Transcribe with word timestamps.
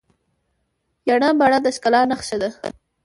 ینه 1.07 1.29
بڼه 1.39 1.59
د 1.65 1.67
ښکلا 1.75 2.01
نخښه 2.11 2.37
ده. 2.41 2.49